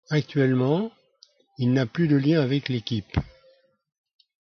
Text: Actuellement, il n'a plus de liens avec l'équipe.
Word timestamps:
Actuellement, 0.09 0.89
il 1.59 1.73
n'a 1.73 1.85
plus 1.85 2.07
de 2.07 2.15
liens 2.15 2.41
avec 2.41 2.69
l'équipe. 2.69 3.15